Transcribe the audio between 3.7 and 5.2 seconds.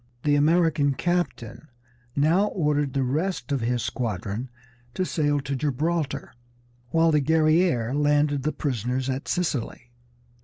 squadron to